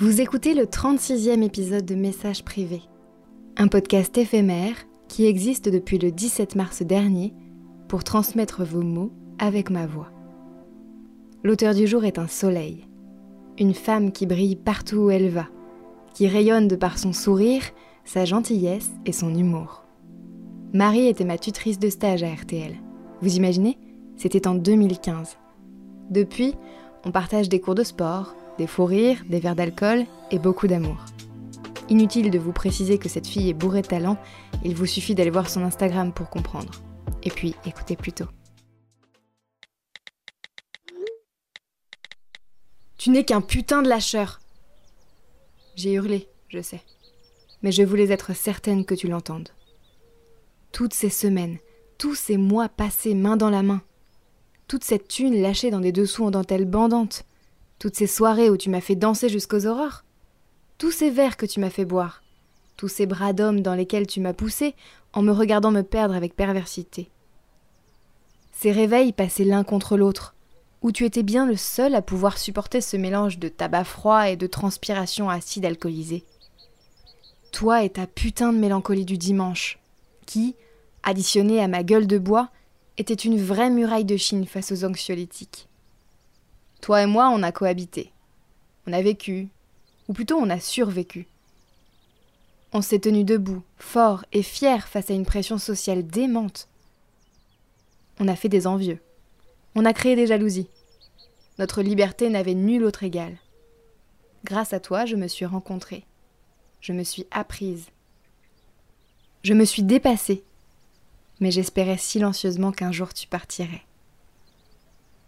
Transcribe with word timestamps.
Vous 0.00 0.22
écoutez 0.22 0.54
le 0.54 0.64
36e 0.64 1.42
épisode 1.42 1.84
de 1.84 1.94
Messages 1.94 2.42
privés, 2.42 2.80
un 3.58 3.68
podcast 3.68 4.16
éphémère 4.16 4.72
qui 5.08 5.26
existe 5.26 5.68
depuis 5.68 5.98
le 5.98 6.10
17 6.10 6.54
mars 6.54 6.80
dernier 6.80 7.34
pour 7.86 8.02
transmettre 8.02 8.64
vos 8.64 8.80
mots 8.80 9.12
avec 9.38 9.68
ma 9.68 9.84
voix. 9.84 10.10
L'auteur 11.44 11.74
du 11.74 11.86
jour 11.86 12.06
est 12.06 12.18
un 12.18 12.28
soleil, 12.28 12.88
une 13.58 13.74
femme 13.74 14.10
qui 14.10 14.24
brille 14.24 14.56
partout 14.56 14.96
où 14.96 15.10
elle 15.10 15.28
va, 15.28 15.48
qui 16.14 16.26
rayonne 16.26 16.66
de 16.66 16.76
par 16.76 16.96
son 16.96 17.12
sourire, 17.12 17.64
sa 18.06 18.24
gentillesse 18.24 18.92
et 19.04 19.12
son 19.12 19.34
humour. 19.34 19.84
Marie 20.72 21.08
était 21.08 21.26
ma 21.26 21.36
tutrice 21.36 21.78
de 21.78 21.90
stage 21.90 22.22
à 22.22 22.32
RTL. 22.32 22.74
Vous 23.20 23.36
imaginez 23.36 23.76
C'était 24.16 24.48
en 24.48 24.54
2015. 24.54 25.36
Depuis, 26.08 26.54
on 27.04 27.10
partage 27.10 27.50
des 27.50 27.60
cours 27.60 27.74
de 27.74 27.84
sport, 27.84 28.34
des 28.60 28.66
faux 28.66 28.84
rires, 28.84 29.24
des 29.26 29.40
verres 29.40 29.56
d'alcool 29.56 30.04
et 30.30 30.38
beaucoup 30.38 30.66
d'amour. 30.66 30.98
Inutile 31.88 32.30
de 32.30 32.38
vous 32.38 32.52
préciser 32.52 32.98
que 32.98 33.08
cette 33.08 33.26
fille 33.26 33.48
est 33.48 33.54
bourrée 33.54 33.80
de 33.80 33.86
talent, 33.86 34.18
il 34.62 34.74
vous 34.74 34.84
suffit 34.84 35.14
d'aller 35.14 35.30
voir 35.30 35.48
son 35.48 35.62
Instagram 35.62 36.12
pour 36.12 36.28
comprendre. 36.28 36.70
Et 37.22 37.30
puis, 37.30 37.54
écoutez 37.64 37.96
plutôt. 37.96 38.26
Tu 42.98 43.08
n'es 43.08 43.24
qu'un 43.24 43.40
putain 43.40 43.80
de 43.80 43.88
lâcheur. 43.88 44.40
J'ai 45.74 45.94
hurlé, 45.94 46.28
je 46.48 46.60
sais. 46.60 46.82
Mais 47.62 47.72
je 47.72 47.82
voulais 47.82 48.10
être 48.10 48.36
certaine 48.36 48.84
que 48.84 48.94
tu 48.94 49.08
l'entendes. 49.08 49.48
Toutes 50.70 50.92
ces 50.92 51.08
semaines, 51.08 51.56
tous 51.96 52.14
ces 52.14 52.36
mois 52.36 52.68
passés 52.68 53.14
main 53.14 53.38
dans 53.38 53.48
la 53.48 53.62
main, 53.62 53.80
toute 54.68 54.84
cette 54.84 55.08
thune 55.08 55.40
lâchée 55.40 55.70
dans 55.70 55.80
des 55.80 55.92
dessous 55.92 56.26
en 56.26 56.30
dentelle 56.30 56.66
bandante, 56.66 57.24
toutes 57.80 57.96
ces 57.96 58.06
soirées 58.06 58.50
où 58.50 58.58
tu 58.58 58.68
m'as 58.68 58.82
fait 58.82 58.94
danser 58.94 59.30
jusqu'aux 59.30 59.66
aurores, 59.66 60.04
tous 60.76 60.92
ces 60.92 61.10
verres 61.10 61.38
que 61.38 61.46
tu 61.46 61.60
m'as 61.60 61.70
fait 61.70 61.86
boire, 61.86 62.22
tous 62.76 62.88
ces 62.88 63.06
bras 63.06 63.32
d'homme 63.32 63.62
dans 63.62 63.74
lesquels 63.74 64.06
tu 64.06 64.20
m'as 64.20 64.34
poussé 64.34 64.74
en 65.14 65.22
me 65.22 65.32
regardant 65.32 65.70
me 65.70 65.80
perdre 65.82 66.14
avec 66.14 66.36
perversité. 66.36 67.10
Ces 68.52 68.70
réveils 68.70 69.14
passés 69.14 69.44
l'un 69.46 69.64
contre 69.64 69.96
l'autre, 69.96 70.34
où 70.82 70.92
tu 70.92 71.06
étais 71.06 71.22
bien 71.22 71.46
le 71.46 71.56
seul 71.56 71.94
à 71.94 72.02
pouvoir 72.02 72.36
supporter 72.36 72.82
ce 72.82 72.98
mélange 72.98 73.38
de 73.38 73.48
tabac 73.48 73.84
froid 73.84 74.28
et 74.28 74.36
de 74.36 74.46
transpiration 74.46 75.30
acide 75.30 75.64
alcoolisée. 75.64 76.24
Toi 77.50 77.82
et 77.82 77.90
ta 77.90 78.06
putain 78.06 78.52
de 78.52 78.58
mélancolie 78.58 79.06
du 79.06 79.16
dimanche, 79.16 79.78
qui, 80.26 80.54
additionnée 81.02 81.62
à 81.62 81.68
ma 81.68 81.82
gueule 81.82 82.06
de 82.06 82.18
bois, 82.18 82.50
était 82.98 83.14
une 83.14 83.42
vraie 83.42 83.70
muraille 83.70 84.04
de 84.04 84.18
Chine 84.18 84.44
face 84.44 84.70
aux 84.70 84.84
anxiolytiques. 84.84 85.69
Toi 86.80 87.02
et 87.02 87.06
moi, 87.06 87.30
on 87.30 87.42
a 87.42 87.52
cohabité. 87.52 88.12
On 88.86 88.92
a 88.92 89.02
vécu, 89.02 89.48
ou 90.08 90.12
plutôt 90.12 90.36
on 90.36 90.50
a 90.50 90.58
survécu. 90.58 91.26
On 92.72 92.82
s'est 92.82 93.00
tenu 93.00 93.24
debout, 93.24 93.62
fort 93.78 94.24
et 94.32 94.42
fier 94.42 94.86
face 94.88 95.10
à 95.10 95.14
une 95.14 95.26
pression 95.26 95.58
sociale 95.58 96.06
démente. 96.06 96.68
On 98.18 98.28
a 98.28 98.36
fait 98.36 98.48
des 98.48 98.66
envieux. 98.66 99.00
On 99.74 99.84
a 99.84 99.92
créé 99.92 100.16
des 100.16 100.26
jalousies. 100.26 100.68
Notre 101.58 101.82
liberté 101.82 102.28
n'avait 102.28 102.54
nul 102.54 102.84
autre 102.84 103.02
égal. 103.02 103.36
Grâce 104.44 104.72
à 104.72 104.80
toi, 104.80 105.04
je 105.04 105.16
me 105.16 105.28
suis 105.28 105.44
rencontrée. 105.46 106.04
Je 106.80 106.92
me 106.92 107.04
suis 107.04 107.26
apprise. 107.30 107.86
Je 109.42 109.52
me 109.52 109.64
suis 109.64 109.82
dépassée. 109.82 110.44
Mais 111.40 111.50
j'espérais 111.50 111.98
silencieusement 111.98 112.72
qu'un 112.72 112.92
jour 112.92 113.12
tu 113.12 113.26
partirais. 113.26 113.82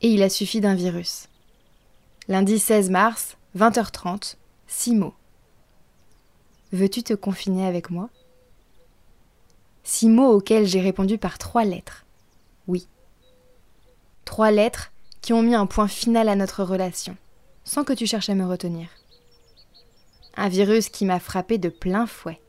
Et 0.00 0.08
il 0.08 0.22
a 0.22 0.28
suffi 0.28 0.60
d'un 0.60 0.74
virus. 0.74 1.28
Lundi 2.28 2.60
16 2.60 2.90
mars, 2.90 3.36
20h30, 3.58 4.36
6 4.68 4.94
mots. 4.94 5.14
Veux-tu 6.72 7.02
te 7.02 7.14
confiner 7.14 7.66
avec 7.66 7.90
moi? 7.90 8.10
Six 9.82 10.08
mots 10.08 10.30
auxquels 10.30 10.66
j'ai 10.66 10.80
répondu 10.80 11.18
par 11.18 11.38
trois 11.38 11.64
lettres. 11.64 12.06
Oui. 12.68 12.86
Trois 14.24 14.52
lettres 14.52 14.92
qui 15.20 15.32
ont 15.32 15.42
mis 15.42 15.56
un 15.56 15.66
point 15.66 15.88
final 15.88 16.28
à 16.28 16.36
notre 16.36 16.62
relation, 16.62 17.16
sans 17.64 17.82
que 17.82 17.92
tu 17.92 18.06
cherches 18.06 18.30
à 18.30 18.36
me 18.36 18.46
retenir. 18.46 18.88
Un 20.36 20.48
virus 20.48 20.90
qui 20.90 21.04
m'a 21.04 21.18
frappé 21.18 21.58
de 21.58 21.70
plein 21.70 22.06
fouet. 22.06 22.40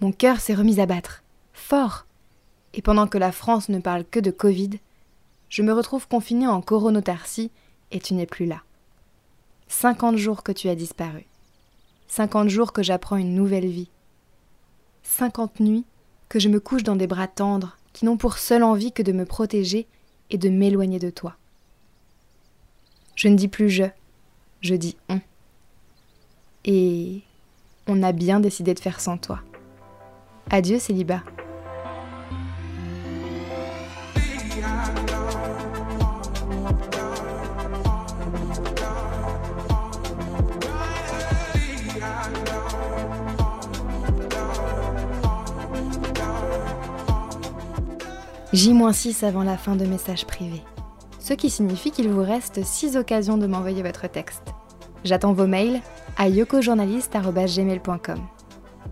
Mon 0.00 0.12
cœur 0.12 0.38
s'est 0.38 0.54
remis 0.54 0.80
à 0.80 0.86
battre, 0.86 1.22
fort. 1.54 2.04
Et 2.74 2.82
pendant 2.82 3.06
que 3.06 3.18
la 3.18 3.32
France 3.32 3.70
ne 3.70 3.78
parle 3.78 4.04
que 4.04 4.20
de 4.20 4.30
Covid, 4.30 4.80
je 5.48 5.62
me 5.62 5.72
retrouve 5.72 6.06
confinée 6.08 6.46
en 6.46 6.60
coronotarcie 6.60 7.50
et 7.90 8.00
tu 8.00 8.12
n'es 8.12 8.26
plus 8.26 8.44
là. 8.44 8.62
50 9.72 10.18
jours 10.18 10.42
que 10.42 10.52
tu 10.52 10.68
as 10.68 10.74
disparu. 10.74 11.24
50 12.08 12.48
jours 12.50 12.72
que 12.72 12.82
j'apprends 12.82 13.16
une 13.16 13.34
nouvelle 13.34 13.66
vie. 13.66 13.88
50 15.02 15.60
nuits 15.60 15.86
que 16.28 16.38
je 16.38 16.50
me 16.50 16.60
couche 16.60 16.82
dans 16.82 16.94
des 16.94 17.06
bras 17.06 17.26
tendres 17.26 17.78
qui 17.94 18.04
n'ont 18.04 18.18
pour 18.18 18.38
seule 18.38 18.62
envie 18.62 18.92
que 18.92 19.02
de 19.02 19.12
me 19.12 19.24
protéger 19.24 19.88
et 20.30 20.36
de 20.36 20.50
m'éloigner 20.50 20.98
de 20.98 21.10
toi. 21.10 21.36
Je 23.16 23.28
ne 23.28 23.34
dis 23.34 23.48
plus 23.48 23.70
je, 23.70 23.84
je 24.60 24.74
dis 24.74 24.96
on. 25.08 25.20
Et 26.64 27.22
on 27.86 28.02
a 28.02 28.12
bien 28.12 28.40
décidé 28.40 28.74
de 28.74 28.80
faire 28.80 29.00
sans 29.00 29.16
toi. 29.16 29.40
Adieu 30.50 30.78
célibat. 30.78 31.22
J-6 48.52 49.24
avant 49.24 49.44
la 49.44 49.56
fin 49.56 49.76
de 49.76 49.86
message 49.86 50.26
privé. 50.26 50.60
Ce 51.18 51.32
qui 51.32 51.48
signifie 51.48 51.90
qu'il 51.90 52.10
vous 52.10 52.22
reste 52.22 52.62
6 52.62 52.98
occasions 52.98 53.38
de 53.38 53.46
m'envoyer 53.46 53.82
votre 53.82 54.10
texte. 54.10 54.42
J'attends 55.04 55.32
vos 55.32 55.46
mails 55.46 55.80
à 56.18 56.28
yokojournaliste.gmail.com. 56.28 58.18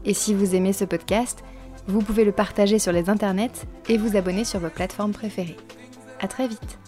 Et 0.07 0.15
si 0.15 0.33
vous 0.33 0.55
aimez 0.55 0.73
ce 0.73 0.87
podcast, 0.87 1.45
vous 1.89 2.01
pouvez 2.01 2.25
le 2.25 2.33
partager 2.33 2.79
sur 2.79 2.93
les 2.93 3.11
internets 3.11 3.67
et 3.91 3.99
vous 3.99 4.17
abonner 4.17 4.47
sur 4.47 4.61
vos 4.61 4.71
plateformes 4.71 5.13
préférées. 5.13 5.59
À 6.21 6.29
très 6.29 6.49
vite 6.49 6.79